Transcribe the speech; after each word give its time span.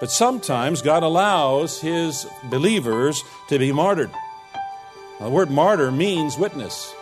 But 0.00 0.10
sometimes 0.10 0.80
God 0.80 1.02
allows 1.02 1.78
his 1.78 2.26
believers 2.44 3.22
to 3.48 3.58
be 3.58 3.70
martyred. 3.70 4.10
Now, 5.20 5.26
the 5.26 5.30
word 5.30 5.50
martyr 5.50 5.92
means 5.92 6.38
witness. 6.38 6.94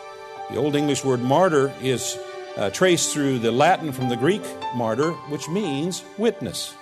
The 0.50 0.56
Old 0.56 0.74
English 0.74 1.04
word 1.04 1.22
martyr 1.22 1.72
is 1.80 2.18
uh, 2.56 2.70
traced 2.70 3.12
through 3.12 3.38
the 3.38 3.52
Latin 3.52 3.92
from 3.92 4.08
the 4.08 4.16
Greek 4.16 4.42
martyr, 4.74 5.12
which 5.30 5.48
means 5.48 6.02
witness. 6.18 6.74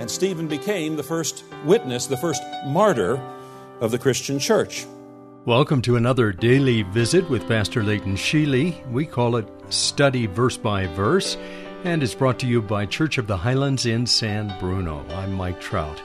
And 0.00 0.10
Stephen 0.10 0.48
became 0.48 0.96
the 0.96 1.04
first 1.04 1.44
witness, 1.64 2.06
the 2.06 2.16
first 2.16 2.42
martyr 2.66 3.20
of 3.80 3.92
the 3.92 4.00
Christian 4.00 4.40
church. 4.40 4.84
Welcome 5.44 5.80
to 5.82 5.94
another 5.94 6.32
daily 6.32 6.82
visit 6.82 7.30
with 7.30 7.46
Pastor 7.46 7.84
Leighton 7.84 8.16
Sheely. 8.16 8.84
We 8.90 9.06
call 9.06 9.36
it 9.36 9.46
Study 9.68 10.26
Verse 10.26 10.56
by 10.56 10.88
Verse 10.88 11.36
and 11.84 12.02
is 12.02 12.14
brought 12.14 12.38
to 12.38 12.46
you 12.46 12.62
by 12.62 12.86
Church 12.86 13.18
of 13.18 13.26
the 13.26 13.36
Highlands 13.36 13.86
in 13.86 14.06
San 14.06 14.56
Bruno. 14.60 15.04
I'm 15.10 15.32
Mike 15.32 15.60
Trout. 15.60 16.00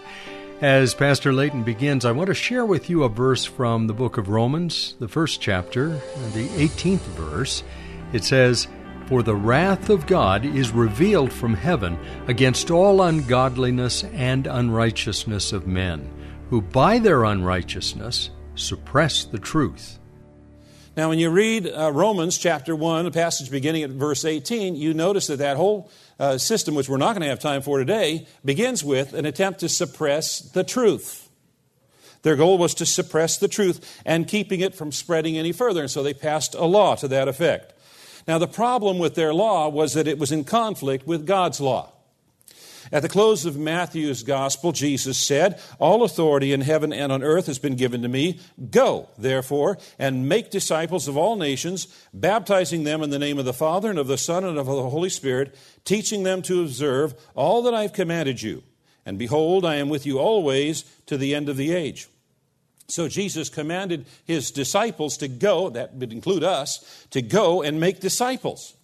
As 0.59 0.95
Pastor 0.95 1.31
Leighton 1.31 1.63
begins, 1.63 2.03
I 2.03 2.11
want 2.11 2.27
to 2.27 2.33
share 2.33 2.65
with 2.65 2.89
you 2.89 3.03
a 3.03 3.09
verse 3.09 3.45
from 3.45 3.85
the 3.85 3.93
book 3.93 4.17
of 4.17 4.29
Romans, 4.29 4.95
the 4.99 5.07
first 5.07 5.39
chapter, 5.39 5.89
the 6.33 6.47
18th 6.55 7.05
verse. 7.15 7.63
It 8.11 8.23
says, 8.23 8.67
For 9.05 9.21
the 9.21 9.35
wrath 9.35 9.91
of 9.91 10.07
God 10.07 10.45
is 10.45 10.71
revealed 10.71 11.31
from 11.31 11.53
heaven 11.53 11.99
against 12.27 12.71
all 12.71 13.03
ungodliness 13.03 14.03
and 14.05 14.47
unrighteousness 14.47 15.53
of 15.53 15.67
men, 15.67 16.11
who 16.49 16.61
by 16.61 16.97
their 16.97 17.23
unrighteousness 17.23 18.31
suppress 18.55 19.25
the 19.25 19.39
truth. 19.39 19.99
Now, 20.97 21.09
when 21.09 21.19
you 21.19 21.29
read 21.29 21.67
uh, 21.67 21.91
Romans 21.91 22.39
chapter 22.39 22.75
1, 22.75 23.05
the 23.05 23.11
passage 23.11 23.51
beginning 23.51 23.83
at 23.83 23.91
verse 23.91 24.25
18, 24.25 24.75
you 24.75 24.95
notice 24.95 25.27
that 25.27 25.37
that 25.37 25.55
whole 25.55 25.91
uh, 26.19 26.39
system, 26.39 26.73
which 26.73 26.89
we're 26.89 26.97
not 26.97 27.13
going 27.13 27.21
to 27.21 27.27
have 27.27 27.37
time 27.39 27.61
for 27.61 27.77
today, 27.77 28.25
begins 28.43 28.83
with 28.83 29.13
an 29.13 29.27
attempt 29.27 29.59
to 29.59 29.69
suppress 29.69 30.39
the 30.39 30.63
truth. 30.63 31.29
Their 32.23 32.35
goal 32.35 32.57
was 32.57 32.73
to 32.73 32.85
suppress 32.87 33.37
the 33.37 33.47
truth 33.47 34.01
and 34.07 34.27
keeping 34.27 34.59
it 34.59 34.73
from 34.73 34.91
spreading 34.91 35.37
any 35.37 35.51
further, 35.51 35.81
and 35.81 35.91
so 35.91 36.01
they 36.01 36.15
passed 36.15 36.55
a 36.55 36.65
law 36.65 36.95
to 36.95 37.07
that 37.09 37.27
effect. 37.27 37.73
Now, 38.27 38.39
the 38.39 38.47
problem 38.47 38.97
with 38.97 39.13
their 39.13 39.35
law 39.35 39.69
was 39.69 39.93
that 39.93 40.07
it 40.07 40.17
was 40.17 40.31
in 40.31 40.45
conflict 40.45 41.05
with 41.05 41.27
God's 41.27 41.61
law. 41.61 41.93
At 42.91 43.01
the 43.01 43.09
close 43.09 43.45
of 43.45 43.57
Matthew's 43.57 44.23
gospel, 44.23 44.71
Jesus 44.71 45.17
said, 45.17 45.59
All 45.79 46.03
authority 46.03 46.53
in 46.53 46.61
heaven 46.61 46.93
and 46.93 47.11
on 47.11 47.23
earth 47.23 47.47
has 47.47 47.59
been 47.59 47.75
given 47.75 48.01
to 48.01 48.07
me. 48.07 48.39
Go, 48.71 49.09
therefore, 49.17 49.77
and 49.99 50.29
make 50.29 50.51
disciples 50.51 51.07
of 51.07 51.17
all 51.17 51.35
nations, 51.35 51.87
baptizing 52.13 52.83
them 52.83 53.03
in 53.03 53.09
the 53.09 53.19
name 53.19 53.39
of 53.39 53.45
the 53.45 53.53
Father 53.53 53.89
and 53.89 53.99
of 53.99 54.07
the 54.07 54.17
Son 54.17 54.45
and 54.45 54.57
of 54.57 54.65
the 54.67 54.89
Holy 54.89 55.09
Spirit, 55.09 55.55
teaching 55.83 56.23
them 56.23 56.41
to 56.43 56.61
observe 56.61 57.13
all 57.35 57.61
that 57.63 57.73
I 57.73 57.81
have 57.81 57.93
commanded 57.93 58.41
you. 58.41 58.63
And 59.05 59.17
behold, 59.17 59.65
I 59.65 59.75
am 59.75 59.89
with 59.89 60.05
you 60.05 60.19
always 60.19 60.83
to 61.07 61.17
the 61.17 61.35
end 61.35 61.49
of 61.49 61.57
the 61.57 61.73
age. 61.73 62.07
So 62.87 63.09
Jesus 63.09 63.49
commanded 63.49 64.05
his 64.23 64.51
disciples 64.51 65.17
to 65.17 65.27
go, 65.27 65.69
that 65.69 65.93
would 65.95 66.13
include 66.13 66.43
us, 66.43 67.05
to 67.11 67.21
go 67.21 67.61
and 67.61 67.79
make 67.79 67.99
disciples. 67.99 68.76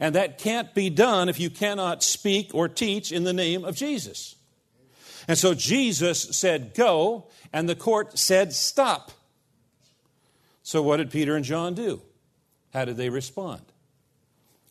And 0.00 0.14
that 0.14 0.38
can't 0.38 0.74
be 0.74 0.90
done 0.90 1.28
if 1.28 1.38
you 1.38 1.50
cannot 1.50 2.02
speak 2.02 2.54
or 2.54 2.68
teach 2.68 3.12
in 3.12 3.24
the 3.24 3.32
name 3.32 3.64
of 3.64 3.76
Jesus. 3.76 4.34
And 5.26 5.38
so 5.38 5.54
Jesus 5.54 6.20
said, 6.36 6.74
Go, 6.74 7.26
and 7.52 7.68
the 7.68 7.74
court 7.74 8.18
said, 8.18 8.52
Stop. 8.52 9.12
So 10.62 10.82
what 10.82 10.96
did 10.96 11.10
Peter 11.10 11.36
and 11.36 11.44
John 11.44 11.74
do? 11.74 12.02
How 12.72 12.84
did 12.84 12.96
they 12.96 13.10
respond? 13.10 13.62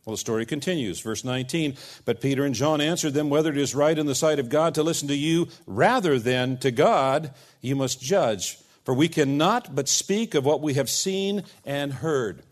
Well, 0.05 0.15
the 0.15 0.19
story 0.19 0.45
continues. 0.45 0.99
Verse 0.99 1.23
19 1.23 1.77
But 2.03 2.21
Peter 2.21 2.43
and 2.43 2.53
John 2.53 2.81
answered 2.81 3.13
them, 3.13 3.29
Whether 3.29 3.51
it 3.51 3.57
is 3.57 3.73
right 3.73 3.97
in 3.97 4.05
the 4.05 4.15
sight 4.15 4.39
of 4.39 4.49
God 4.49 4.75
to 4.75 4.83
listen 4.83 5.07
to 5.07 5.15
you 5.15 5.47
rather 5.65 6.19
than 6.19 6.57
to 6.57 6.71
God, 6.71 7.33
you 7.61 7.75
must 7.75 8.01
judge. 8.01 8.57
For 8.83 8.93
we 8.93 9.07
cannot 9.07 9.73
but 9.73 9.87
speak 9.87 10.35
of 10.35 10.45
what 10.45 10.61
we 10.61 10.73
have 10.73 10.89
seen 10.89 11.43
and 11.63 11.93
heard. 11.93 12.43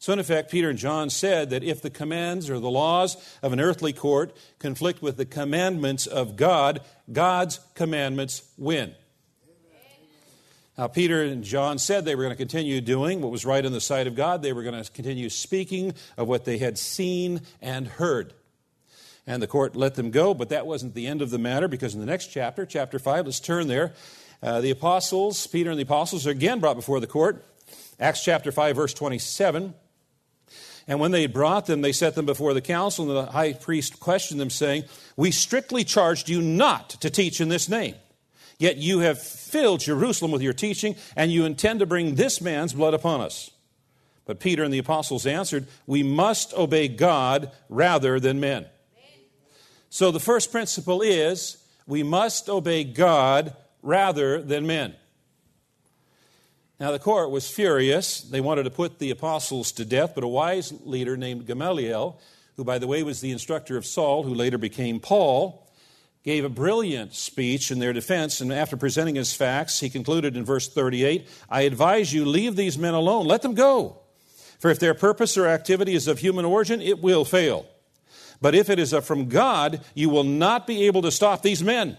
So, 0.00 0.14
in 0.14 0.18
effect, 0.18 0.50
Peter 0.50 0.70
and 0.70 0.78
John 0.78 1.10
said 1.10 1.50
that 1.50 1.62
if 1.62 1.82
the 1.82 1.90
commands 1.90 2.48
or 2.48 2.58
the 2.58 2.70
laws 2.70 3.18
of 3.42 3.52
an 3.52 3.60
earthly 3.60 3.92
court 3.92 4.34
conflict 4.58 5.02
with 5.02 5.18
the 5.18 5.26
commandments 5.26 6.06
of 6.06 6.36
God, 6.36 6.80
God's 7.12 7.60
commandments 7.74 8.42
win. 8.56 8.94
Now, 10.78 10.88
Peter 10.88 11.22
and 11.22 11.44
John 11.44 11.78
said 11.78 12.06
they 12.06 12.14
were 12.14 12.22
going 12.22 12.32
to 12.32 12.38
continue 12.38 12.80
doing 12.80 13.20
what 13.20 13.30
was 13.30 13.44
right 13.44 13.62
in 13.62 13.74
the 13.74 13.80
sight 13.80 14.06
of 14.06 14.14
God. 14.14 14.40
They 14.40 14.54
were 14.54 14.62
going 14.62 14.82
to 14.82 14.90
continue 14.90 15.28
speaking 15.28 15.92
of 16.16 16.26
what 16.26 16.46
they 16.46 16.56
had 16.56 16.78
seen 16.78 17.42
and 17.60 17.86
heard. 17.86 18.32
And 19.26 19.42
the 19.42 19.46
court 19.46 19.76
let 19.76 19.96
them 19.96 20.10
go, 20.10 20.32
but 20.32 20.48
that 20.48 20.66
wasn't 20.66 20.94
the 20.94 21.08
end 21.08 21.20
of 21.20 21.28
the 21.28 21.38
matter 21.38 21.68
because 21.68 21.92
in 21.92 22.00
the 22.00 22.06
next 22.06 22.28
chapter, 22.28 22.64
chapter 22.64 22.98
5, 22.98 23.26
let's 23.26 23.38
turn 23.38 23.68
there. 23.68 23.92
Uh, 24.42 24.62
the 24.62 24.70
apostles, 24.70 25.46
Peter 25.46 25.68
and 25.68 25.78
the 25.78 25.82
apostles, 25.82 26.26
are 26.26 26.30
again 26.30 26.58
brought 26.58 26.76
before 26.76 27.00
the 27.00 27.06
court. 27.06 27.44
Acts 27.98 28.24
chapter 28.24 28.50
5, 28.50 28.76
verse 28.76 28.94
27. 28.94 29.74
And 30.86 31.00
when 31.00 31.10
they 31.10 31.26
brought 31.26 31.66
them, 31.66 31.82
they 31.82 31.92
set 31.92 32.14
them 32.14 32.26
before 32.26 32.54
the 32.54 32.60
council, 32.60 33.08
and 33.08 33.26
the 33.26 33.32
high 33.32 33.52
priest 33.52 34.00
questioned 34.00 34.40
them, 34.40 34.50
saying, 34.50 34.84
We 35.16 35.30
strictly 35.30 35.84
charged 35.84 36.28
you 36.28 36.40
not 36.42 36.90
to 36.90 37.10
teach 37.10 37.40
in 37.40 37.48
this 37.48 37.68
name. 37.68 37.94
Yet 38.58 38.76
you 38.76 38.98
have 38.98 39.20
filled 39.20 39.80
Jerusalem 39.80 40.32
with 40.32 40.42
your 40.42 40.52
teaching, 40.52 40.96
and 41.16 41.32
you 41.32 41.44
intend 41.44 41.80
to 41.80 41.86
bring 41.86 42.14
this 42.14 42.40
man's 42.40 42.74
blood 42.74 42.94
upon 42.94 43.20
us. 43.20 43.50
But 44.26 44.38
Peter 44.38 44.62
and 44.62 44.72
the 44.72 44.78
apostles 44.78 45.26
answered, 45.26 45.66
We 45.86 46.02
must 46.02 46.54
obey 46.54 46.88
God 46.88 47.50
rather 47.68 48.20
than 48.20 48.38
men. 48.38 48.66
So 49.88 50.10
the 50.10 50.20
first 50.20 50.52
principle 50.52 51.02
is 51.02 51.56
we 51.86 52.02
must 52.02 52.48
obey 52.48 52.84
God 52.84 53.56
rather 53.82 54.40
than 54.40 54.66
men. 54.66 54.94
Now, 56.80 56.92
the 56.92 56.98
court 56.98 57.30
was 57.30 57.46
furious. 57.46 58.22
They 58.22 58.40
wanted 58.40 58.62
to 58.62 58.70
put 58.70 58.98
the 58.98 59.10
apostles 59.10 59.70
to 59.72 59.84
death, 59.84 60.12
but 60.14 60.24
a 60.24 60.28
wise 60.28 60.72
leader 60.86 61.14
named 61.14 61.46
Gamaliel, 61.46 62.18
who, 62.56 62.64
by 62.64 62.78
the 62.78 62.86
way, 62.86 63.02
was 63.02 63.20
the 63.20 63.32
instructor 63.32 63.76
of 63.76 63.84
Saul, 63.84 64.22
who 64.22 64.34
later 64.34 64.56
became 64.56 64.98
Paul, 64.98 65.70
gave 66.24 66.42
a 66.42 66.48
brilliant 66.48 67.14
speech 67.14 67.70
in 67.70 67.80
their 67.80 67.92
defense. 67.92 68.40
And 68.40 68.50
after 68.50 68.78
presenting 68.78 69.16
his 69.16 69.34
facts, 69.34 69.80
he 69.80 69.90
concluded 69.90 70.38
in 70.38 70.46
verse 70.46 70.68
38 70.68 71.28
I 71.50 71.62
advise 71.62 72.14
you, 72.14 72.24
leave 72.24 72.56
these 72.56 72.78
men 72.78 72.94
alone, 72.94 73.26
let 73.26 73.42
them 73.42 73.52
go. 73.52 73.98
For 74.58 74.70
if 74.70 74.78
their 74.78 74.94
purpose 74.94 75.36
or 75.36 75.46
activity 75.46 75.94
is 75.94 76.08
of 76.08 76.18
human 76.18 76.46
origin, 76.46 76.80
it 76.80 77.02
will 77.02 77.26
fail. 77.26 77.66
But 78.40 78.54
if 78.54 78.70
it 78.70 78.78
is 78.78 78.94
from 79.04 79.28
God, 79.28 79.84
you 79.94 80.08
will 80.08 80.24
not 80.24 80.66
be 80.66 80.86
able 80.86 81.02
to 81.02 81.10
stop 81.10 81.42
these 81.42 81.62
men. 81.62 81.98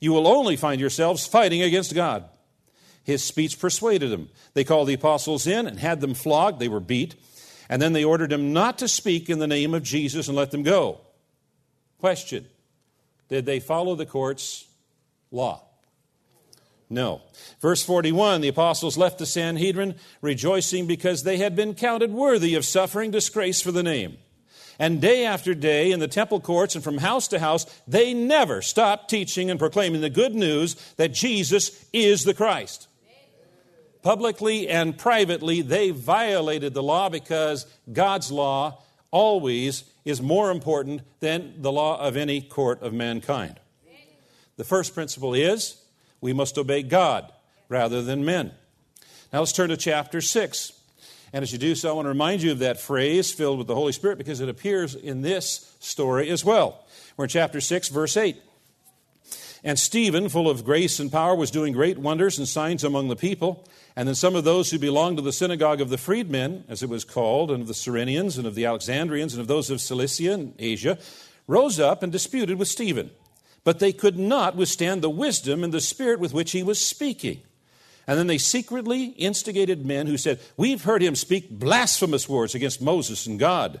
You 0.00 0.12
will 0.12 0.28
only 0.28 0.56
find 0.56 0.80
yourselves 0.80 1.26
fighting 1.26 1.62
against 1.62 1.94
God. 1.94 2.28
His 3.04 3.24
speech 3.24 3.58
persuaded 3.58 4.10
them. 4.10 4.28
They 4.54 4.64
called 4.64 4.88
the 4.88 4.94
apostles 4.94 5.46
in 5.46 5.66
and 5.66 5.78
had 5.78 6.00
them 6.00 6.14
flogged. 6.14 6.60
They 6.60 6.68
were 6.68 6.80
beat. 6.80 7.16
And 7.68 7.80
then 7.80 7.92
they 7.92 8.04
ordered 8.04 8.30
them 8.30 8.52
not 8.52 8.78
to 8.78 8.88
speak 8.88 9.28
in 9.28 9.38
the 9.38 9.46
name 9.46 9.74
of 9.74 9.82
Jesus 9.82 10.28
and 10.28 10.36
let 10.36 10.50
them 10.50 10.62
go. 10.62 11.00
Question 11.98 12.46
Did 13.28 13.46
they 13.46 13.60
follow 13.60 13.94
the 13.94 14.06
court's 14.06 14.66
law? 15.30 15.62
No. 16.90 17.22
Verse 17.60 17.82
41 17.82 18.42
the 18.42 18.48
apostles 18.48 18.98
left 18.98 19.18
the 19.18 19.26
Sanhedrin 19.26 19.96
rejoicing 20.20 20.86
because 20.86 21.22
they 21.22 21.38
had 21.38 21.56
been 21.56 21.74
counted 21.74 22.12
worthy 22.12 22.54
of 22.54 22.64
suffering 22.64 23.10
disgrace 23.10 23.62
for 23.62 23.72
the 23.72 23.82
name. 23.82 24.18
And 24.78 25.00
day 25.00 25.24
after 25.24 25.54
day 25.54 25.92
in 25.92 26.00
the 26.00 26.08
temple 26.08 26.40
courts 26.40 26.74
and 26.74 26.84
from 26.84 26.98
house 26.98 27.28
to 27.28 27.38
house, 27.38 27.66
they 27.86 28.14
never 28.14 28.62
stopped 28.62 29.08
teaching 29.08 29.50
and 29.50 29.58
proclaiming 29.58 30.00
the 30.00 30.10
good 30.10 30.34
news 30.34 30.74
that 30.96 31.12
Jesus 31.12 31.84
is 31.92 32.24
the 32.24 32.34
Christ 32.34 32.88
publicly 34.02 34.68
and 34.68 34.96
privately, 34.96 35.62
they 35.62 35.90
violated 35.90 36.74
the 36.74 36.82
law 36.82 37.08
because 37.08 37.66
God's 37.92 38.30
law 38.30 38.82
always 39.10 39.84
is 40.04 40.20
more 40.20 40.50
important 40.50 41.02
than 41.20 41.54
the 41.58 41.72
law 41.72 42.00
of 42.00 42.16
any 42.16 42.40
court 42.40 42.82
of 42.82 42.92
mankind. 42.92 43.58
The 44.56 44.64
first 44.64 44.94
principle 44.94 45.34
is 45.34 45.82
we 46.20 46.32
must 46.32 46.58
obey 46.58 46.82
God 46.82 47.32
rather 47.68 48.02
than 48.02 48.24
men. 48.24 48.52
Now 49.32 49.40
let's 49.40 49.52
turn 49.52 49.70
to 49.70 49.76
chapter 49.76 50.20
6. 50.20 50.72
And 51.32 51.42
as 51.42 51.52
you 51.52 51.58
do 51.58 51.74
so, 51.74 51.88
I 51.88 51.92
want 51.94 52.04
to 52.04 52.10
remind 52.10 52.42
you 52.42 52.52
of 52.52 52.58
that 52.58 52.78
phrase, 52.78 53.32
filled 53.32 53.56
with 53.56 53.66
the 53.66 53.74
Holy 53.74 53.92
Spirit, 53.92 54.18
because 54.18 54.40
it 54.40 54.50
appears 54.50 54.94
in 54.94 55.22
this 55.22 55.74
story 55.80 56.28
as 56.28 56.44
well. 56.44 56.84
We're 57.16 57.24
in 57.24 57.30
chapter 57.30 57.60
6, 57.60 57.88
verse 57.88 58.16
8. 58.16 58.36
And 59.64 59.78
Stephen, 59.78 60.28
full 60.28 60.50
of 60.50 60.64
grace 60.64 60.98
and 60.98 61.10
power, 61.10 61.36
was 61.36 61.50
doing 61.50 61.72
great 61.72 61.98
wonders 61.98 62.36
and 62.36 62.48
signs 62.48 62.82
among 62.82 63.08
the 63.08 63.16
people. 63.16 63.68
And 63.94 64.08
then 64.08 64.16
some 64.16 64.34
of 64.34 64.42
those 64.42 64.70
who 64.70 64.78
belonged 64.78 65.18
to 65.18 65.22
the 65.22 65.32
synagogue 65.32 65.80
of 65.80 65.88
the 65.88 65.98
freedmen, 65.98 66.64
as 66.68 66.82
it 66.82 66.88
was 66.88 67.04
called, 67.04 67.50
and 67.50 67.62
of 67.62 67.68
the 67.68 67.74
Cyrenians, 67.74 68.38
and 68.38 68.46
of 68.46 68.56
the 68.56 68.66
Alexandrians, 68.66 69.34
and 69.34 69.40
of 69.40 69.46
those 69.46 69.70
of 69.70 69.80
Cilicia 69.80 70.32
and 70.32 70.54
Asia, 70.58 70.98
rose 71.46 71.78
up 71.78 72.02
and 72.02 72.10
disputed 72.10 72.58
with 72.58 72.68
Stephen. 72.68 73.10
But 73.62 73.78
they 73.78 73.92
could 73.92 74.18
not 74.18 74.56
withstand 74.56 75.02
the 75.02 75.10
wisdom 75.10 75.62
and 75.62 75.72
the 75.72 75.80
spirit 75.80 76.18
with 76.18 76.34
which 76.34 76.50
he 76.50 76.64
was 76.64 76.84
speaking. 76.84 77.42
And 78.08 78.18
then 78.18 78.26
they 78.26 78.38
secretly 78.38 79.04
instigated 79.04 79.86
men 79.86 80.08
who 80.08 80.16
said, 80.16 80.40
We've 80.56 80.82
heard 80.82 81.02
him 81.02 81.14
speak 81.14 81.50
blasphemous 81.50 82.28
words 82.28 82.56
against 82.56 82.82
Moses 82.82 83.26
and 83.26 83.38
God. 83.38 83.80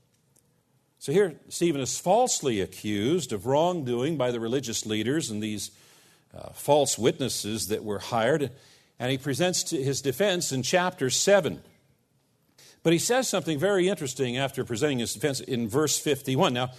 So 1.01 1.11
here, 1.11 1.33
Stephen 1.49 1.81
is 1.81 1.97
falsely 1.97 2.61
accused 2.61 3.33
of 3.33 3.47
wrongdoing 3.47 4.17
by 4.17 4.29
the 4.29 4.39
religious 4.39 4.85
leaders 4.85 5.31
and 5.31 5.41
these 5.41 5.71
uh, 6.31 6.49
false 6.51 6.95
witnesses 6.95 7.69
that 7.69 7.83
were 7.83 7.97
hired 7.97 8.51
and 8.99 9.09
he 9.09 9.17
presents 9.17 9.71
his 9.71 9.99
defense 9.99 10.51
in 10.51 10.61
chapter 10.61 11.09
7. 11.09 11.59
But 12.83 12.93
he 12.93 12.99
says 12.99 13.27
something 13.27 13.57
very 13.57 13.89
interesting 13.89 14.37
after 14.37 14.63
presenting 14.63 14.99
his 14.99 15.15
defense 15.15 15.39
in 15.39 15.67
verse 15.67 15.97
51. 15.97 16.53
Now, 16.53 16.69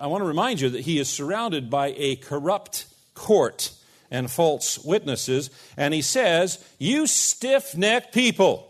I 0.00 0.06
want 0.06 0.22
to 0.22 0.26
remind 0.26 0.62
you 0.62 0.70
that 0.70 0.80
he 0.80 0.98
is 0.98 1.10
surrounded 1.10 1.68
by 1.68 1.92
a 1.98 2.16
corrupt 2.16 2.86
court 3.12 3.72
and 4.10 4.30
false 4.30 4.78
witnesses, 4.78 5.50
and 5.76 5.92
he 5.92 6.00
says, 6.00 6.58
You 6.78 7.06
stiff 7.06 7.76
necked 7.76 8.14
people, 8.14 8.67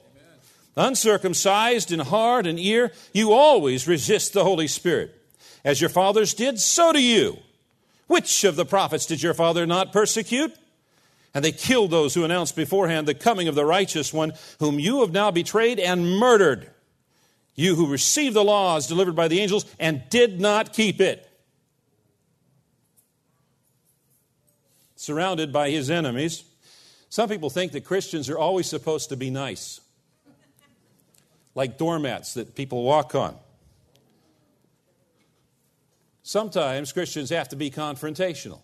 uncircumcised 0.78 1.92
in 1.92 2.00
heart 2.00 2.46
and 2.46 2.58
ear, 2.58 2.92
you 3.12 3.32
always 3.32 3.88
resist 3.88 4.32
the 4.32 4.44
Holy 4.44 4.68
Spirit. 4.68 5.14
As 5.64 5.80
your 5.80 5.90
fathers 5.90 6.34
did, 6.34 6.58
so 6.58 6.92
do 6.92 7.02
you. 7.02 7.38
Which 8.06 8.44
of 8.44 8.56
the 8.56 8.64
prophets 8.64 9.06
did 9.06 9.22
your 9.22 9.34
father 9.34 9.66
not 9.66 9.92
persecute? 9.92 10.54
And 11.34 11.44
they 11.44 11.52
killed 11.52 11.90
those 11.90 12.14
who 12.14 12.24
announced 12.24 12.56
beforehand 12.56 13.06
the 13.06 13.14
coming 13.14 13.48
of 13.48 13.54
the 13.54 13.66
righteous 13.66 14.12
one, 14.12 14.32
whom 14.60 14.78
you 14.78 15.00
have 15.00 15.12
now 15.12 15.30
betrayed 15.30 15.78
and 15.78 16.18
murdered. 16.18 16.70
You 17.54 17.74
who 17.74 17.90
received 17.90 18.34
the 18.34 18.44
laws 18.44 18.86
delivered 18.86 19.14
by 19.16 19.28
the 19.28 19.40
angels 19.40 19.66
and 19.78 20.02
did 20.10 20.40
not 20.40 20.72
keep 20.72 21.00
it. 21.00 21.28
Surrounded 24.96 25.52
by 25.52 25.70
his 25.70 25.90
enemies. 25.90 26.44
Some 27.10 27.28
people 27.28 27.50
think 27.50 27.72
that 27.72 27.84
Christians 27.84 28.30
are 28.30 28.38
always 28.38 28.66
supposed 28.66 29.08
to 29.10 29.16
be 29.16 29.30
nice, 29.30 29.80
like 31.58 31.76
doormats 31.76 32.34
that 32.34 32.54
people 32.54 32.84
walk 32.84 33.16
on. 33.16 33.34
Sometimes 36.22 36.92
Christians 36.92 37.30
have 37.30 37.48
to 37.48 37.56
be 37.56 37.68
confrontational. 37.68 38.60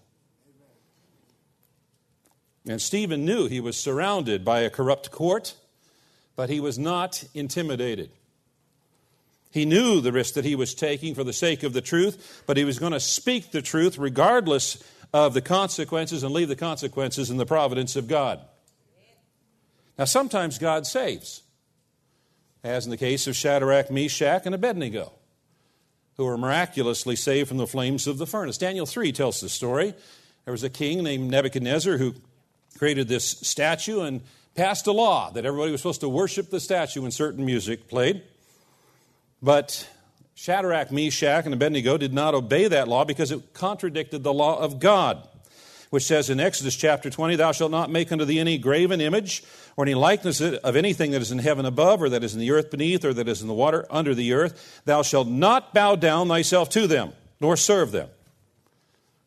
And 2.68 2.80
Stephen 2.80 3.24
knew 3.24 3.48
he 3.48 3.58
was 3.58 3.76
surrounded 3.76 4.44
by 4.44 4.60
a 4.60 4.70
corrupt 4.70 5.10
court, 5.10 5.56
but 6.36 6.48
he 6.48 6.60
was 6.60 6.78
not 6.78 7.24
intimidated. 7.34 8.10
He 9.50 9.66
knew 9.66 10.00
the 10.00 10.12
risk 10.12 10.34
that 10.34 10.44
he 10.44 10.54
was 10.54 10.72
taking 10.72 11.16
for 11.16 11.24
the 11.24 11.32
sake 11.32 11.64
of 11.64 11.72
the 11.72 11.80
truth, 11.80 12.44
but 12.46 12.56
he 12.56 12.64
was 12.64 12.78
going 12.78 12.92
to 12.92 13.00
speak 13.00 13.50
the 13.50 13.60
truth 13.60 13.98
regardless 13.98 14.80
of 15.12 15.34
the 15.34 15.42
consequences 15.42 16.22
and 16.22 16.32
leave 16.32 16.48
the 16.48 16.54
consequences 16.54 17.28
in 17.28 17.38
the 17.38 17.46
providence 17.46 17.96
of 17.96 18.06
God. 18.06 18.38
Now, 19.98 20.04
sometimes 20.04 20.58
God 20.58 20.86
saves, 20.86 21.42
as 22.64 22.86
in 22.86 22.90
the 22.90 22.96
case 22.96 23.26
of 23.26 23.36
Shadrach, 23.36 23.90
Meshach, 23.90 24.46
and 24.46 24.54
Abednego, 24.54 25.12
who 26.16 26.24
were 26.24 26.38
miraculously 26.38 27.14
saved 27.14 27.48
from 27.48 27.58
the 27.58 27.66
flames 27.66 28.06
of 28.06 28.18
the 28.18 28.26
furnace. 28.26 28.56
Daniel 28.56 28.86
3 28.86 29.12
tells 29.12 29.40
the 29.40 29.50
story. 29.50 29.94
There 30.46 30.52
was 30.52 30.64
a 30.64 30.70
king 30.70 31.02
named 31.02 31.30
Nebuchadnezzar 31.30 31.98
who 31.98 32.14
created 32.78 33.06
this 33.06 33.24
statue 33.24 34.00
and 34.00 34.22
passed 34.54 34.86
a 34.86 34.92
law 34.92 35.30
that 35.30 35.44
everybody 35.44 35.72
was 35.72 35.80
supposed 35.80 36.00
to 36.00 36.08
worship 36.08 36.50
the 36.50 36.60
statue 36.60 37.02
when 37.02 37.10
certain 37.10 37.44
music 37.44 37.88
played. 37.88 38.22
But 39.42 39.86
Shadrach, 40.34 40.90
Meshach, 40.90 41.44
and 41.44 41.52
Abednego 41.52 41.98
did 41.98 42.14
not 42.14 42.34
obey 42.34 42.66
that 42.68 42.88
law 42.88 43.04
because 43.04 43.30
it 43.30 43.52
contradicted 43.52 44.22
the 44.22 44.32
law 44.32 44.58
of 44.58 44.78
God, 44.78 45.28
which 45.94 46.04
says 46.04 46.28
in 46.28 46.40
Exodus 46.40 46.74
chapter 46.74 47.08
20, 47.08 47.36
Thou 47.36 47.52
shalt 47.52 47.70
not 47.70 47.88
make 47.88 48.10
unto 48.10 48.24
thee 48.24 48.40
any 48.40 48.58
graven 48.58 49.00
image 49.00 49.44
or 49.76 49.84
any 49.84 49.94
likeness 49.94 50.40
of 50.40 50.74
anything 50.74 51.12
that 51.12 51.22
is 51.22 51.30
in 51.30 51.38
heaven 51.38 51.64
above, 51.64 52.02
or 52.02 52.08
that 52.08 52.24
is 52.24 52.34
in 52.34 52.40
the 52.40 52.50
earth 52.50 52.68
beneath, 52.68 53.04
or 53.04 53.14
that 53.14 53.28
is 53.28 53.40
in 53.40 53.46
the 53.46 53.54
water 53.54 53.86
under 53.88 54.12
the 54.12 54.32
earth. 54.32 54.82
Thou 54.86 55.02
shalt 55.02 55.28
not 55.28 55.72
bow 55.72 55.94
down 55.94 56.26
thyself 56.26 56.68
to 56.70 56.88
them, 56.88 57.12
nor 57.40 57.56
serve 57.56 57.92
them. 57.92 58.08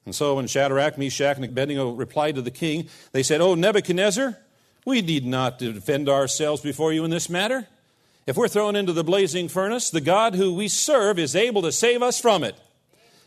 And 0.04 0.14
so 0.14 0.36
when 0.36 0.48
Shadrach, 0.48 0.98
Meshach, 0.98 1.38
and 1.38 1.46
Abednego 1.46 1.92
replied 1.92 2.36
to 2.36 2.42
the 2.42 2.52
king, 2.52 2.90
they 3.14 3.24
said, 3.24 3.40
Oh, 3.40 3.56
Nebuchadnezzar, 3.56 4.38
we 4.84 5.02
need 5.02 5.26
not 5.26 5.60
defend 5.60 6.10
ourselves 6.10 6.62
before 6.62 6.92
you 6.92 7.06
in 7.06 7.12
this 7.12 7.30
matter. 7.30 7.66
If 8.26 8.36
we're 8.36 8.50
thrown 8.50 8.76
into 8.76 8.92
the 8.92 9.06
blazing 9.06 9.48
furnace, 9.48 9.90
the 9.90 10.02
God 10.02 10.36
who 10.36 10.54
we 10.54 10.68
serve 10.68 11.18
is 11.18 11.34
able 11.34 11.62
to 11.62 11.72
save 11.72 12.04
us 12.04 12.20
from 12.20 12.44
it, 12.44 12.58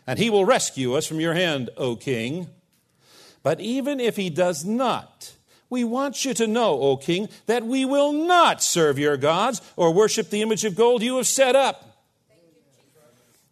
and 0.07 0.19
he 0.19 0.29
will 0.29 0.45
rescue 0.45 0.95
us 0.95 1.07
from 1.07 1.21
your 1.21 1.33
hand, 1.33 1.71
O 1.79 1.97
king. 1.97 2.49
But 3.43 3.61
even 3.61 4.01
if 4.01 4.17
he 4.17 4.31
does 4.31 4.65
not, 4.65 5.33
we 5.71 5.85
want 5.85 6.25
you 6.25 6.35
to 6.35 6.47
know, 6.47 6.81
O 6.81 6.97
king, 6.97 7.29
that 7.47 7.65
we 7.65 7.85
will 7.85 8.13
not 8.13 8.63
serve 8.63 8.99
your 8.99 9.17
gods 9.17 9.63
or 9.77 9.93
worship 9.93 10.31
the 10.31 10.43
image 10.43 10.65
of 10.65 10.75
gold 10.75 11.03
you 11.03 11.17
have 11.17 11.27
set 11.27 11.57
up. 11.57 11.87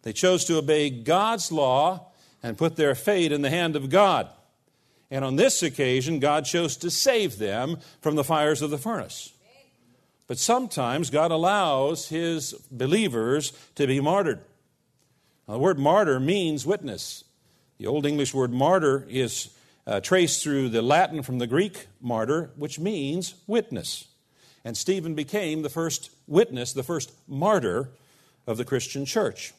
They 0.03 0.13
chose 0.13 0.45
to 0.45 0.57
obey 0.57 0.89
God's 0.89 1.51
law 1.51 2.07
and 2.41 2.57
put 2.57 2.75
their 2.75 2.95
fate 2.95 3.31
in 3.31 3.41
the 3.41 3.49
hand 3.49 3.75
of 3.75 3.89
God. 3.89 4.29
And 5.11 5.25
on 5.25 5.35
this 5.35 5.63
occasion, 5.63 6.19
God 6.19 6.45
chose 6.45 6.77
to 6.77 6.91
save 6.91 7.37
them 7.37 7.77
from 8.01 8.15
the 8.15 8.23
fires 8.23 8.61
of 8.61 8.69
the 8.69 8.77
furnace. 8.77 9.33
But 10.27 10.37
sometimes 10.37 11.09
God 11.09 11.31
allows 11.31 12.09
his 12.09 12.53
believers 12.69 13.51
to 13.75 13.87
be 13.87 13.99
martyred. 13.99 14.39
Now, 15.47 15.55
the 15.55 15.59
word 15.59 15.79
martyr 15.79 16.19
means 16.19 16.65
witness. 16.65 17.23
The 17.79 17.87
Old 17.87 18.05
English 18.05 18.33
word 18.33 18.53
martyr 18.53 19.07
is 19.09 19.49
uh, 19.87 19.99
traced 19.99 20.43
through 20.43 20.69
the 20.69 20.81
Latin 20.81 21.23
from 21.23 21.39
the 21.39 21.47
Greek 21.47 21.87
martyr, 22.01 22.51
which 22.55 22.79
means 22.79 23.35
witness. 23.47 24.07
And 24.63 24.77
Stephen 24.77 25.15
became 25.15 25.61
the 25.61 25.69
first 25.69 26.11
witness, 26.27 26.73
the 26.73 26.83
first 26.83 27.11
martyr 27.27 27.89
of 28.45 28.57
the 28.57 28.65
Christian 28.65 29.05
church. 29.05 29.53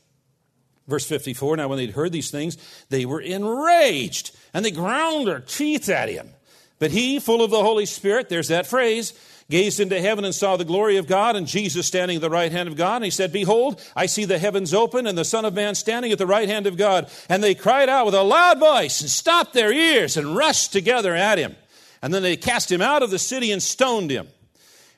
Verse 0.87 1.07
54 1.07 1.57
Now, 1.57 1.69
when 1.69 1.79
they'd 1.79 1.91
heard 1.91 2.13
these 2.13 2.31
things, 2.31 2.59
they 2.91 3.07
were 3.07 3.21
enraged 3.21 4.37
and 4.53 4.65
they 4.65 4.71
ground 4.71 5.27
their 5.27 5.41
teeth 5.41 5.89
at 5.89 6.09
him. 6.09 6.31
But 6.79 6.91
he, 6.91 7.21
full 7.21 7.43
of 7.43 7.51
the 7.51 7.63
Holy 7.63 7.87
Spirit, 7.87 8.29
there's 8.29 8.49
that 8.49 8.67
phrase, 8.67 9.13
gazed 9.51 9.81
into 9.81 10.01
heaven 10.01 10.25
and 10.25 10.35
saw 10.35 10.57
the 10.57 10.65
glory 10.65 10.97
of 10.97 11.07
God 11.07 11.37
and 11.37 11.47
Jesus 11.47 11.87
standing 11.87 12.17
at 12.17 12.21
the 12.23 12.31
right 12.31 12.53
hand 12.53 12.69
of 12.69 12.77
God. 12.77 12.97
And 12.97 13.05
he 13.05 13.11
said, 13.11 13.33
Behold, 13.33 13.83
I 13.95 14.07
see 14.07 14.25
the 14.25 14.39
heavens 14.39 14.73
open 14.73 15.07
and 15.07 15.19
the 15.19 15.25
Son 15.25 15.45
of 15.45 15.53
Man 15.53 15.75
standing 15.75 16.13
at 16.13 16.19
the 16.19 16.27
right 16.27 16.49
hand 16.49 16.67
of 16.67 16.77
God. 16.77 17.11
And 17.29 17.43
they 17.43 17.55
cried 17.55 17.89
out 17.89 18.07
with 18.07 18.15
a 18.15 18.23
loud 18.23 18.59
voice 18.59 19.01
and 19.01 19.11
stopped 19.11 19.53
their 19.53 19.73
ears 19.73 20.17
and 20.17 20.37
rushed 20.37 20.73
together 20.73 21.15
at 21.15 21.39
him. 21.39 21.57
And 22.01 22.15
then 22.15 22.23
they 22.23 22.37
cast 22.37 22.73
him 22.73 22.81
out 22.81 23.03
of 23.03 23.11
the 23.11 23.19
city 23.19 23.53
and 23.53 23.63
stoned 23.63 24.11
him. 24.11 24.29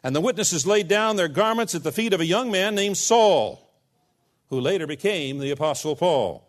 And 0.05 0.15
the 0.15 0.21
witnesses 0.21 0.67
laid 0.67 0.87
down 0.87 1.17
their 1.17 1.29
garments 1.29 1.75
at 1.75 1.83
the 1.83 1.93
feet 1.93 2.13
of 2.13 2.21
a 2.21 2.27
young 2.27 2.51
man 2.51 2.75
named 2.75 2.99
Saul 2.99 3.69
who 4.51 4.61
later 4.61 4.87
became 4.87 5.39
the 5.39 5.51
Apostle 5.51 5.97
Paul. 5.97 6.47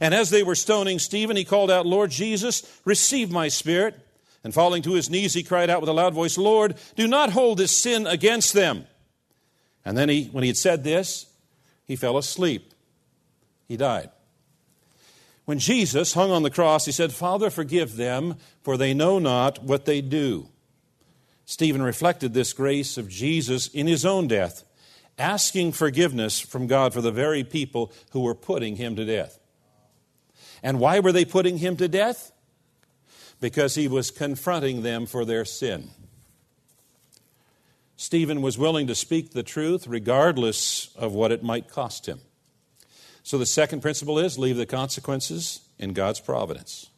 And 0.00 0.12
as 0.12 0.30
they 0.30 0.42
were 0.42 0.56
stoning 0.56 0.98
Stephen, 0.98 1.36
he 1.36 1.44
called 1.44 1.70
out, 1.70 1.86
Lord 1.86 2.10
Jesus, 2.10 2.68
receive 2.84 3.30
my 3.30 3.46
spirit. 3.46 3.94
And 4.44 4.52
falling 4.52 4.82
to 4.82 4.92
his 4.92 5.10
knees, 5.10 5.34
he 5.34 5.42
cried 5.42 5.70
out 5.70 5.80
with 5.80 5.88
a 5.88 5.94
loud 5.94 6.14
voice, 6.14 6.38
Lord, 6.38 6.76
do 6.94 7.08
not 7.08 7.32
hold 7.32 7.58
this 7.58 7.76
sin 7.76 8.06
against 8.06 8.52
them. 8.52 8.86
And 9.84 9.96
then 9.96 10.08
he, 10.08 10.26
when 10.26 10.44
he 10.44 10.48
had 10.48 10.56
said 10.56 10.84
this, 10.84 11.26
he 11.86 11.96
fell 11.96 12.18
asleep. 12.18 12.74
He 13.66 13.76
died. 13.76 14.10
When 15.46 15.58
Jesus 15.58 16.14
hung 16.14 16.30
on 16.30 16.42
the 16.42 16.50
cross, 16.50 16.84
he 16.84 16.92
said, 16.92 17.12
Father, 17.12 17.50
forgive 17.50 17.96
them, 17.96 18.36
for 18.62 18.76
they 18.76 18.94
know 18.94 19.18
not 19.18 19.62
what 19.62 19.86
they 19.86 20.00
do. 20.00 20.48
Stephen 21.46 21.82
reflected 21.82 22.32
this 22.32 22.52
grace 22.52 22.96
of 22.96 23.08
Jesus 23.08 23.68
in 23.68 23.86
his 23.86 24.06
own 24.06 24.28
death 24.28 24.64
asking 25.18 25.72
forgiveness 25.72 26.40
from 26.40 26.66
God 26.66 26.92
for 26.92 27.00
the 27.00 27.12
very 27.12 27.44
people 27.44 27.92
who 28.10 28.20
were 28.20 28.34
putting 28.34 28.76
him 28.76 28.96
to 28.96 29.04
death. 29.04 29.38
And 30.62 30.80
why 30.80 31.00
were 31.00 31.12
they 31.12 31.24
putting 31.24 31.58
him 31.58 31.76
to 31.76 31.88
death? 31.88 32.32
Because 33.44 33.74
he 33.74 33.88
was 33.88 34.10
confronting 34.10 34.80
them 34.80 35.04
for 35.04 35.26
their 35.26 35.44
sin. 35.44 35.90
Stephen 37.94 38.40
was 38.40 38.56
willing 38.56 38.86
to 38.86 38.94
speak 38.94 39.32
the 39.32 39.42
truth 39.42 39.86
regardless 39.86 40.88
of 40.96 41.12
what 41.12 41.30
it 41.30 41.42
might 41.42 41.68
cost 41.68 42.06
him. 42.06 42.20
So 43.22 43.36
the 43.36 43.44
second 43.44 43.82
principle 43.82 44.18
is 44.18 44.38
leave 44.38 44.56
the 44.56 44.64
consequences 44.64 45.60
in 45.78 45.92
God's 45.92 46.20
providence. 46.20 46.88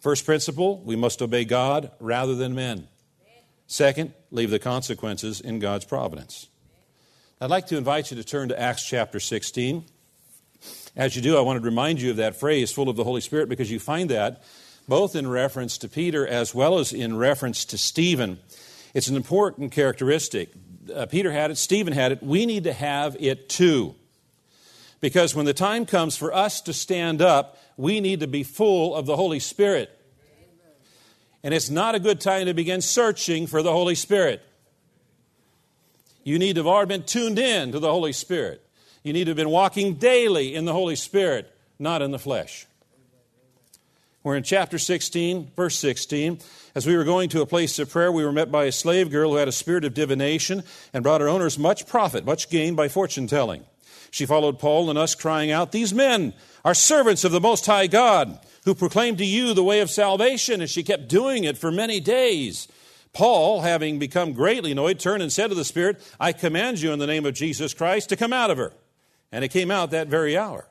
First 0.00 0.26
principle, 0.26 0.80
we 0.80 0.96
must 0.96 1.22
obey 1.22 1.44
God 1.44 1.92
rather 2.00 2.34
than 2.34 2.56
men. 2.56 2.88
Second, 3.68 4.12
leave 4.32 4.50
the 4.50 4.58
consequences 4.58 5.40
in 5.40 5.60
God's 5.60 5.84
providence. 5.84 6.48
I'd 7.40 7.48
like 7.48 7.68
to 7.68 7.76
invite 7.76 8.10
you 8.10 8.16
to 8.16 8.24
turn 8.24 8.48
to 8.48 8.60
Acts 8.60 8.84
chapter 8.84 9.20
16. 9.20 9.84
As 10.96 11.14
you 11.14 11.22
do, 11.22 11.38
I 11.38 11.42
wanted 11.42 11.60
to 11.60 11.66
remind 11.66 12.00
you 12.00 12.10
of 12.10 12.16
that 12.16 12.34
phrase, 12.34 12.72
full 12.72 12.88
of 12.88 12.96
the 12.96 13.04
Holy 13.04 13.20
Spirit, 13.20 13.48
because 13.48 13.70
you 13.70 13.78
find 13.78 14.10
that 14.10 14.42
both 14.88 15.16
in 15.16 15.28
reference 15.28 15.78
to 15.78 15.88
Peter 15.88 16.26
as 16.26 16.54
well 16.54 16.78
as 16.78 16.92
in 16.92 17.16
reference 17.16 17.64
to 17.66 17.78
Stephen. 17.78 18.38
It's 18.92 19.08
an 19.08 19.16
important 19.16 19.72
characteristic. 19.72 20.50
Uh, 20.94 21.06
Peter 21.06 21.32
had 21.32 21.50
it, 21.50 21.56
Stephen 21.56 21.92
had 21.92 22.12
it. 22.12 22.22
We 22.22 22.46
need 22.46 22.64
to 22.64 22.72
have 22.72 23.16
it 23.18 23.48
too. 23.48 23.94
Because 25.00 25.34
when 25.34 25.46
the 25.46 25.54
time 25.54 25.86
comes 25.86 26.16
for 26.16 26.32
us 26.32 26.60
to 26.62 26.72
stand 26.72 27.20
up, 27.20 27.58
we 27.76 28.00
need 28.00 28.20
to 28.20 28.26
be 28.26 28.42
full 28.42 28.94
of 28.94 29.06
the 29.06 29.16
Holy 29.16 29.40
Spirit. 29.40 29.90
And 31.42 31.52
it's 31.52 31.68
not 31.68 31.94
a 31.94 32.00
good 32.00 32.20
time 32.20 32.46
to 32.46 32.54
begin 32.54 32.80
searching 32.80 33.46
for 33.46 33.62
the 33.62 33.72
Holy 33.72 33.94
Spirit. 33.94 34.42
You 36.22 36.38
need 36.38 36.54
to 36.54 36.60
have 36.60 36.66
already 36.66 36.88
been 36.88 37.02
tuned 37.02 37.38
in 37.38 37.72
to 37.72 37.78
the 37.78 37.90
Holy 37.90 38.12
Spirit. 38.14 38.66
You 39.02 39.12
need 39.12 39.24
to 39.24 39.30
have 39.30 39.36
been 39.36 39.50
walking 39.50 39.94
daily 39.94 40.54
in 40.54 40.64
the 40.64 40.72
Holy 40.72 40.96
Spirit, 40.96 41.54
not 41.78 42.00
in 42.00 42.10
the 42.10 42.18
flesh. 42.18 42.66
We're 44.24 44.36
in 44.36 44.42
chapter 44.42 44.78
16, 44.78 45.50
verse 45.54 45.78
16. 45.78 46.38
As 46.74 46.86
we 46.86 46.96
were 46.96 47.04
going 47.04 47.28
to 47.28 47.42
a 47.42 47.46
place 47.46 47.78
of 47.78 47.90
prayer, 47.90 48.10
we 48.10 48.24
were 48.24 48.32
met 48.32 48.50
by 48.50 48.64
a 48.64 48.72
slave 48.72 49.10
girl 49.10 49.32
who 49.32 49.36
had 49.36 49.48
a 49.48 49.52
spirit 49.52 49.84
of 49.84 49.92
divination 49.92 50.62
and 50.94 51.02
brought 51.02 51.20
her 51.20 51.28
owners 51.28 51.58
much 51.58 51.86
profit, 51.86 52.24
much 52.24 52.48
gain 52.48 52.74
by 52.74 52.88
fortune 52.88 53.26
telling. 53.26 53.66
She 54.10 54.24
followed 54.24 54.58
Paul 54.58 54.88
and 54.88 54.98
us, 54.98 55.14
crying 55.14 55.50
out, 55.50 55.72
These 55.72 55.92
men 55.92 56.32
are 56.64 56.72
servants 56.72 57.24
of 57.24 57.32
the 57.32 57.40
Most 57.40 57.66
High 57.66 57.86
God, 57.86 58.38
who 58.64 58.74
proclaim 58.74 59.16
to 59.16 59.26
you 59.26 59.52
the 59.52 59.62
way 59.62 59.80
of 59.80 59.90
salvation. 59.90 60.62
And 60.62 60.70
she 60.70 60.82
kept 60.82 61.06
doing 61.06 61.44
it 61.44 61.58
for 61.58 61.70
many 61.70 62.00
days. 62.00 62.66
Paul, 63.12 63.60
having 63.60 63.98
become 63.98 64.32
greatly 64.32 64.72
annoyed, 64.72 65.00
turned 65.00 65.22
and 65.22 65.30
said 65.30 65.48
to 65.48 65.54
the 65.54 65.66
Spirit, 65.66 66.00
I 66.18 66.32
command 66.32 66.80
you 66.80 66.94
in 66.94 66.98
the 66.98 67.06
name 67.06 67.26
of 67.26 67.34
Jesus 67.34 67.74
Christ 67.74 68.08
to 68.08 68.16
come 68.16 68.32
out 68.32 68.50
of 68.50 68.56
her. 68.56 68.72
And 69.30 69.44
it 69.44 69.48
came 69.48 69.70
out 69.70 69.90
that 69.90 70.08
very 70.08 70.34
hour. 70.34 70.66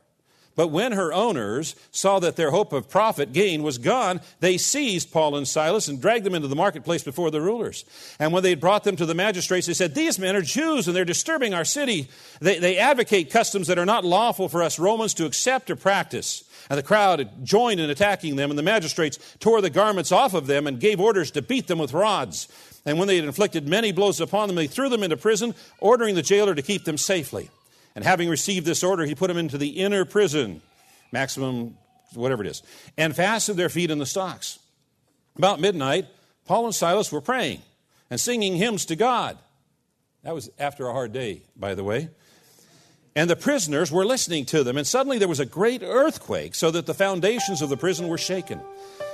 But 0.56 0.68
when 0.68 0.92
her 0.92 1.12
owners 1.12 1.76
saw 1.92 2.20
that 2.20 2.36
their 2.36 2.52
hope 2.52 2.74
of 2.74 2.90
profit 2.90 3.34
gain 3.34 3.64
was 3.64 3.80
gone, 3.80 4.22
they 4.40 4.58
seized 4.58 5.12
Paul 5.12 5.36
and 5.36 5.48
Silas 5.48 5.88
and 5.88 6.00
dragged 6.00 6.26
them 6.26 6.36
into 6.36 6.48
the 6.48 6.56
marketplace 6.56 7.04
before 7.04 7.32
the 7.32 7.42
rulers. 7.42 7.86
And 8.20 8.32
when 8.32 8.44
they 8.44 8.52
had 8.52 8.60
brought 8.60 8.84
them 8.84 8.96
to 8.98 9.06
the 9.08 9.16
magistrates, 9.16 9.66
they 9.66 9.74
said, 9.74 9.96
These 9.96 10.20
men 10.20 10.36
are 10.36 10.42
Jews 10.42 10.88
and 10.88 10.96
they're 10.96 11.06
disturbing 11.06 11.56
our 11.56 11.66
city. 11.66 12.08
They, 12.40 12.60
they 12.60 12.78
advocate 12.78 13.32
customs 13.32 13.68
that 13.68 13.80
are 13.80 13.86
not 13.86 14.06
lawful 14.06 14.48
for 14.48 14.62
us 14.62 14.78
Romans 14.78 15.16
to 15.16 15.26
accept 15.26 15.72
or 15.72 15.76
practice. 15.76 16.44
And 16.70 16.78
the 16.78 16.84
crowd 16.84 17.30
joined 17.44 17.80
in 17.80 17.90
attacking 17.90 18.36
them, 18.36 18.50
and 18.50 18.58
the 18.58 18.64
magistrates 18.64 19.20
tore 19.40 19.62
the 19.62 19.70
garments 19.70 20.12
off 20.12 20.34
of 20.34 20.48
them 20.48 20.68
and 20.68 20.80
gave 20.80 21.02
orders 21.02 21.32
to 21.32 21.42
beat 21.42 21.68
them 21.68 21.80
with 21.80 21.94
rods. 21.94 22.48
And 22.86 23.00
when 23.00 23.08
they 23.08 23.16
had 23.18 23.26
inflicted 23.26 23.68
many 23.68 23.92
blows 23.92 24.22
upon 24.22 24.48
them, 24.48 24.56
they 24.56 24.68
threw 24.68 24.90
them 24.90 25.04
into 25.04 25.18
prison, 25.18 25.56
ordering 25.80 26.16
the 26.16 26.22
jailer 26.22 26.56
to 26.56 26.62
keep 26.62 26.86
them 26.86 26.98
safely. 26.98 27.50
And 27.96 28.04
having 28.04 28.30
received 28.30 28.66
this 28.66 28.84
order, 28.84 29.06
he 29.06 29.16
put 29.16 29.28
them 29.28 29.38
into 29.38 29.58
the 29.58 29.80
inner 29.80 30.06
prison, 30.06 30.62
maximum, 31.12 31.78
whatever 32.14 32.44
it 32.44 32.48
is, 32.48 32.64
and 32.98 33.16
fastened 33.16 33.58
their 33.58 33.70
feet 33.70 33.92
in 33.92 34.00
the 34.00 34.06
stocks. 34.06 34.60
About 35.38 35.60
midnight, 35.60 36.08
Paul 36.46 36.66
and 36.66 36.76
Silas 36.76 37.12
were 37.12 37.22
praying 37.22 37.62
and 38.10 38.20
singing 38.20 38.56
hymns 38.56 38.86
to 38.86 38.96
God. 38.96 39.38
That 40.24 40.34
was 40.34 40.50
after 40.58 40.88
a 40.88 40.94
hard 40.94 41.12
day, 41.14 41.42
by 41.56 41.76
the 41.76 41.84
way. 41.84 42.10
And 43.16 43.30
the 43.30 43.36
prisoners 43.36 43.92
were 43.92 44.06
listening 44.06 44.46
to 44.46 44.64
them, 44.64 44.78
and 44.78 44.88
suddenly 44.88 45.20
there 45.20 45.28
was 45.28 45.40
a 45.40 45.46
great 45.46 45.84
earthquake, 45.84 46.56
so 46.56 46.72
that 46.72 46.88
the 46.88 46.96
foundations 46.96 47.62
of 47.62 47.70
the 47.70 47.78
prison 47.78 48.08
were 48.08 48.18
shaken. 48.18 48.60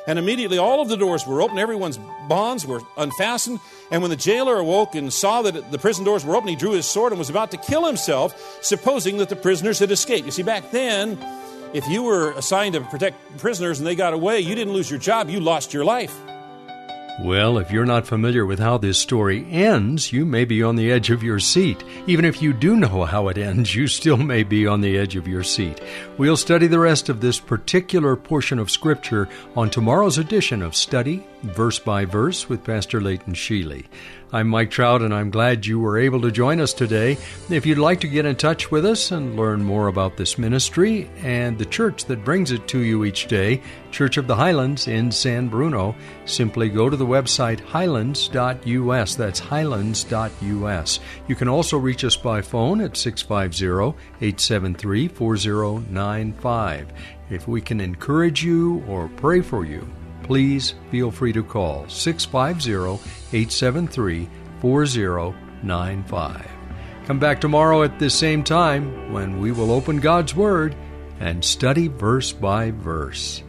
And 0.10 0.18
immediately 0.18 0.58
all 0.58 0.82
of 0.82 0.89
the 0.89 0.98
doors 0.98 1.28
were 1.28 1.39
open, 1.39 1.60
everyone's 1.60 2.00
bonds 2.28 2.66
were 2.66 2.82
unfastened. 2.98 3.60
And 3.92 4.01
when 4.01 4.10
the 4.10 4.18
jailer 4.18 4.58
awoke 4.58 4.96
and 4.96 5.13
saw 5.13 5.44
that 5.44 5.72
the 5.72 5.78
prison 5.78 6.04
doors 6.04 6.25
were 6.25 6.36
open, 6.36 6.50
he 6.50 6.56
drew 6.56 6.72
his 6.72 6.88
sword 6.88 7.12
and 7.12 7.20
was 7.20 7.30
about 7.30 7.51
to 7.51 7.58
kill 7.58 7.86
himself, 7.86 8.58
supposing 8.63 9.18
that 9.18 9.30
the 9.30 9.36
prisoners 9.36 9.78
had 9.78 9.92
escaped. 9.92 10.25
You 10.25 10.32
see, 10.32 10.42
back 10.42 10.72
then, 10.72 11.16
if 11.75 11.88
you 11.88 12.01
were 12.01 12.32
assigned 12.32 12.74
to 12.74 12.82
protect 12.82 13.38
prisoners 13.38 13.78
and 13.78 13.86
they 13.86 13.94
got 13.94 14.16
away, 14.16 14.39
you 14.39 14.56
didn't 14.56 14.74
lose 14.74 14.89
your 14.89 15.00
job, 15.00 15.30
you 15.30 15.39
lost 15.39 15.75
your 15.75 15.86
life. 15.86 16.20
Well, 17.22 17.58
if 17.58 17.70
you're 17.70 17.86
not 17.86 18.08
familiar 18.08 18.46
with 18.46 18.60
how 18.60 18.78
this 18.78 18.98
story 18.98 19.46
ends, 19.52 20.14
you 20.14 20.26
may 20.26 20.46
be 20.46 20.64
on 20.64 20.78
the 20.78 20.90
edge 20.90 21.10
of 21.10 21.22
your 21.22 21.38
seat. 21.40 21.84
Even 22.08 22.24
if 22.24 22.42
you 22.42 22.54
do 22.54 22.78
know 22.78 23.04
how 23.04 23.28
it 23.28 23.38
ends, 23.38 23.76
you 23.76 23.88
still 23.88 24.16
may 24.16 24.44
be 24.44 24.66
on 24.66 24.80
the 24.80 24.98
edge 24.98 25.18
of 25.18 25.28
your 25.28 25.44
seat. 25.44 25.82
We'll 26.18 26.38
study 26.38 26.68
the 26.68 26.80
rest 26.80 27.10
of 27.10 27.20
this 27.20 27.38
particular 27.38 28.16
portion 28.16 28.58
of 28.58 28.72
Scripture 28.72 29.28
on 29.58 29.70
tomorrow's 29.70 30.18
edition 30.18 30.62
of 30.62 30.78
Study, 30.78 31.28
Verse 31.43 31.79
by 31.79 32.05
Verse, 32.05 32.50
with 32.50 32.63
Pastor 32.63 33.00
Leighton 33.00 33.34
Sheely. 33.34 33.86
I'm 34.31 34.48
Mike 34.48 34.69
Trout, 34.69 35.01
and 35.01 35.13
I'm 35.13 35.31
glad 35.31 35.65
you 35.65 35.79
were 35.79 35.98
able 35.98 36.22
to 36.22 36.31
join 36.31 36.60
us 36.60 36.74
today. 36.74 37.17
If 37.50 37.65
you'd 37.65 37.77
like 37.77 38.01
to 38.01 38.08
get 38.08 38.25
in 38.25 38.36
touch 38.36 38.69
with 38.69 38.86
us 38.86 39.12
and 39.12 39.36
learn 39.36 39.63
more 39.63 39.88
about 39.88 40.17
this 40.17 40.38
ministry 40.38 41.10
and 41.24 41.58
the 41.58 41.65
church 41.65 42.05
that 42.05 42.24
brings 42.24 42.51
it 42.51 42.67
to 42.67 42.79
you 42.79 43.05
each 43.05 43.27
day, 43.27 43.62
Church 43.91 44.17
of 44.17 44.27
the 44.27 44.36
Highlands 44.36 44.88
in 44.88 45.12
San 45.12 45.48
Bruno, 45.48 45.96
simply 46.25 46.69
go 46.69 46.89
to 46.89 46.98
the 46.98 47.05
website 47.05 47.60
highlands.us. 47.60 49.15
That's 49.15 49.39
highlands.us. 49.39 51.00
You 51.27 51.36
can 51.36 51.48
also 51.48 51.77
reach 51.77 52.03
us 52.03 52.15
by 52.15 52.41
phone 52.41 52.81
at 52.81 52.98
650 52.98 53.98
873 54.22 55.08
4095. 55.08 56.93
If 57.29 57.48
we 57.48 57.62
can 57.62 57.79
encourage 57.79 58.43
you 58.43 58.84
or 58.88 59.08
pray 59.15 59.41
for 59.41 59.65
you, 59.65 59.88
please 60.29 60.75
feel 60.91 61.09
free 61.09 61.33
to 61.33 61.41
call 61.41 61.89
650 61.89 63.03
873 63.36 64.29
4095. 64.62 66.48
Come 67.05 67.17
back 67.17 67.41
tomorrow 67.41 67.81
at 67.81 67.98
this 67.98 68.13
same 68.13 68.43
time 68.43 69.12
when 69.12 69.39
we 69.39 69.51
will 69.51 69.71
open 69.71 69.98
God's 69.98 70.36
Word 70.36 70.75
and 71.19 71.43
study 71.43 71.88
verse 71.88 72.31
by 72.31 72.69
verse. 72.69 73.41